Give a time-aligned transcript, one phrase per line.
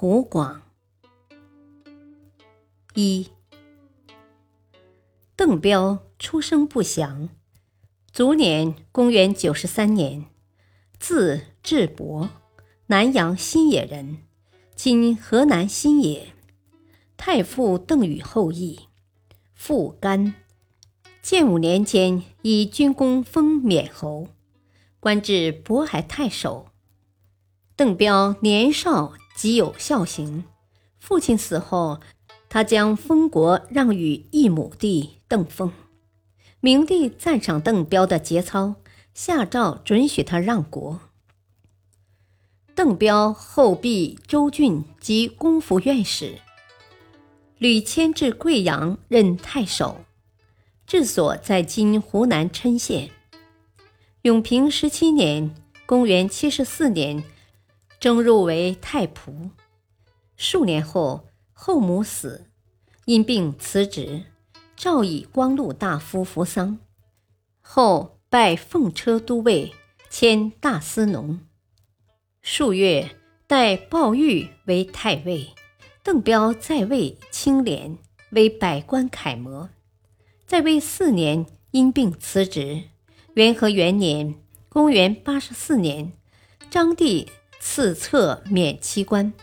[0.00, 0.62] 湖广。
[2.94, 3.28] 一，
[5.36, 7.28] 邓彪出生不详，
[8.10, 10.24] 卒年公元九十三年，
[10.98, 12.30] 字智伯，
[12.86, 14.22] 南阳新野人，
[14.74, 16.32] 今河南新野，
[17.18, 18.88] 太傅邓禹后裔，
[19.52, 20.34] 父干。
[21.20, 24.28] 建武年间以军功封缅侯，
[24.98, 26.69] 官至渤海太守。
[27.80, 29.14] 邓彪年少。
[29.34, 30.44] 即有孝行，
[30.98, 31.98] 父亲死后，
[32.50, 35.72] 他将封国让与一母弟邓封。
[36.60, 38.74] 明帝赞赏邓彪的节操，
[39.14, 41.00] 下诏准许他让国。
[42.74, 46.34] 邓彪后避州郡及公府院使，
[47.56, 50.04] 屡迁至贵阳任太守，
[50.86, 53.08] 治所在今湖南郴县。
[54.20, 55.54] 永平十七年
[55.86, 57.24] （公元七十四年）。
[58.00, 59.50] 征入为太仆，
[60.34, 62.46] 数年后后母死，
[63.04, 64.24] 因病辞职，
[64.74, 66.78] 诏以光禄大夫扶丧。
[67.60, 69.74] 后拜奉车都尉，
[70.08, 71.40] 迁大司农。
[72.40, 73.14] 数月，
[73.46, 75.50] 代鲍玉为太尉。
[76.02, 77.98] 邓彪在位清廉，
[78.30, 79.68] 为百官楷模。
[80.46, 82.84] 在位四年，因病辞职。
[83.34, 84.36] 元和元年
[84.70, 86.14] （公元八十四年），
[86.70, 87.28] 张帝。
[87.62, 89.34] 赐册免七官。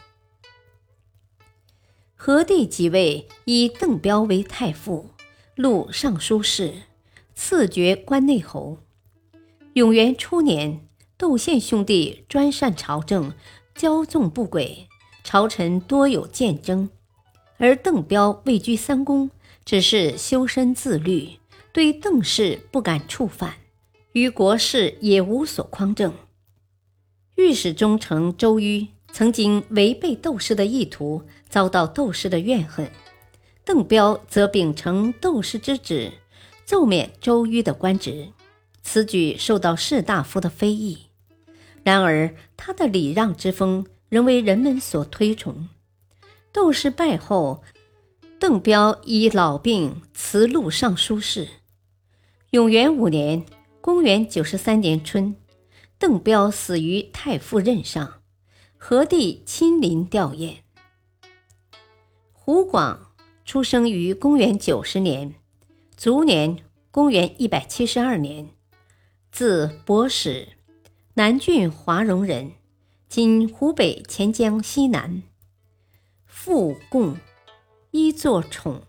[2.15, 5.11] 何帝即位，以邓彪为太傅，
[5.53, 6.73] 录尚书事，
[7.35, 8.79] 赐爵关内侯。
[9.73, 13.33] 永元初年，窦宪兄弟专擅朝政，
[13.75, 14.87] 骄纵不轨，
[15.23, 16.89] 朝臣多有谏争，
[17.57, 19.29] 而邓彪位居三公，
[19.63, 21.37] 只是修身自律，
[21.71, 23.53] 对邓氏不敢触犯，
[24.13, 26.11] 于国事也无所匡正。
[27.37, 32.89] 御史中丞周瑜曾经违背窦氏的意图，遭到窦氏的怨恨。
[33.63, 36.11] 邓彪则秉承窦氏之旨，
[36.65, 38.29] 奏免周瑜的官职。
[38.81, 40.97] 此举受到士大夫的非议。
[41.83, 45.69] 然而，他的礼让之风仍为人们所推崇。
[46.51, 47.61] 窦氏败后，
[48.39, 51.47] 邓彪以老病辞录尚书事。
[52.49, 53.45] 永元五年
[53.79, 55.35] （公元九十三年春）。
[55.99, 58.21] 邓彪死于太傅任上，
[58.77, 60.57] 何帝亲临吊唁。
[62.31, 63.13] 胡广
[63.43, 65.33] 出生于公元九十年，
[65.95, 66.59] 卒年
[66.91, 68.49] 公元一百七十二年，
[69.31, 70.49] 字伯史，
[71.15, 72.51] 南郡华容人，
[73.09, 75.23] 今湖北潜江西南。
[76.25, 77.17] 父贡，
[77.89, 78.83] 一作宠，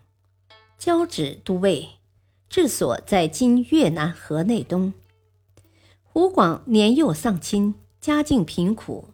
[0.77, 1.89] 交趾都尉，
[2.47, 4.93] 治所在今越南河内东。
[6.19, 9.11] 胡广年幼丧亲，家境贫苦。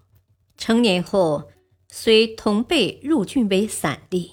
[0.57, 1.51] 成年后，
[1.87, 4.31] 随同辈入郡为散吏。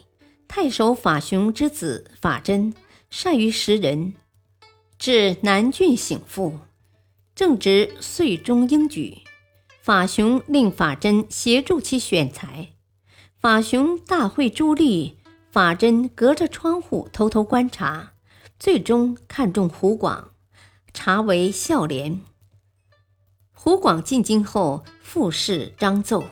[0.49, 2.73] 太守法雄之子法真
[3.11, 4.15] 善于识人，
[4.99, 6.61] 至南郡省父，
[7.35, 9.19] 正值岁中应举。
[9.83, 12.69] 法雄令法真协助其选才。
[13.39, 15.17] 法雄大会诸吏，
[15.51, 18.15] 法真隔着窗户偷偷观察，
[18.59, 20.31] 最终看中胡广，
[20.95, 22.23] 查为孝廉。
[23.65, 26.25] 胡广进京后，复试张奏，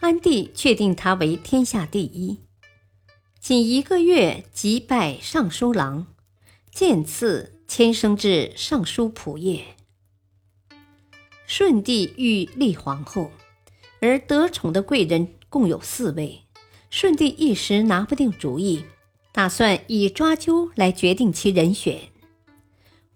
[0.00, 2.40] 安帝确定他为天下第一。
[3.40, 6.08] 仅一个月，即拜尚书郎，
[6.70, 9.62] 渐次迁升至尚书仆射。
[11.46, 13.30] 顺帝欲立皇后，
[14.02, 16.42] 而得宠的贵人共有四位，
[16.90, 18.84] 顺帝一时拿不定主意，
[19.32, 22.10] 打算以抓阄来决定其人选。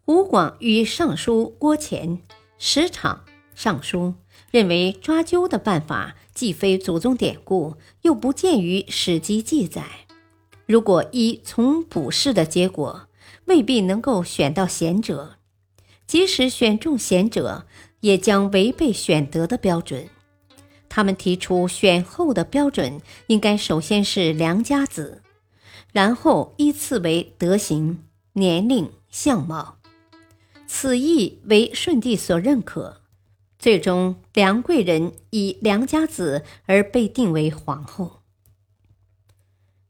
[0.06, 2.22] 胡广与尚书郭乾。
[2.58, 3.24] 时场
[3.54, 4.14] 上书
[4.50, 9.84] 认为抓阄的办法既非祖宗典故，又不见于史籍记载。
[10.66, 13.08] 如果依从卜筮的结果，
[13.44, 15.36] 未必能够选到贤者；
[16.06, 17.66] 即使选中贤者，
[18.00, 20.08] 也将违背选德的标准。
[20.88, 25.22] 他们提出选后的标准应该首先是良家子，
[25.92, 29.75] 然后依次为德行、年龄、相貌。
[30.66, 33.02] 此意为舜帝所认可，
[33.58, 38.22] 最终梁贵人以良家子而被定为皇后。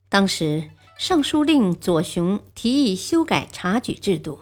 [0.08, 4.40] 当时尚书令左雄提议修改察举制度，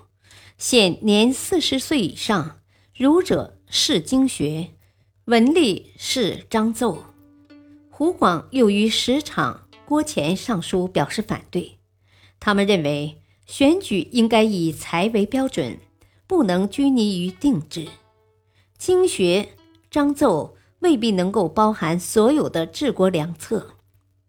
[0.58, 2.60] 限年四十岁以上
[2.94, 4.70] 儒者试经学，
[5.24, 7.04] 文吏试章奏。
[7.90, 11.78] 胡广又于十场郭前上书表示反对，
[12.38, 15.78] 他们认为选举应该以才为标准，
[16.26, 17.88] 不能拘泥于定制。
[18.78, 19.50] 经学、
[19.90, 23.76] 章奏未必能够包含所有的治国良策，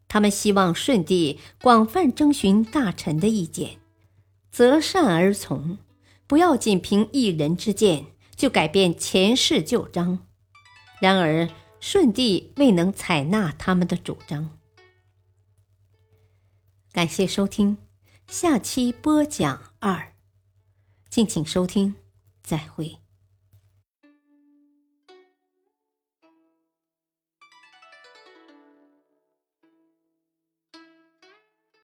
[0.07, 3.79] 他们希望舜帝广泛征询大臣的意见，
[4.51, 5.77] 择善而从，
[6.27, 8.05] 不要仅凭一人之见
[8.35, 10.19] 就改变前世旧章。
[11.01, 11.49] 然而，
[11.81, 14.49] 舜帝未能采纳他们的主张。
[16.93, 17.77] 感谢收听，
[18.27, 20.14] 下期播讲二，
[21.15, 21.95] 敬请收听，
[22.43, 22.97] 再会。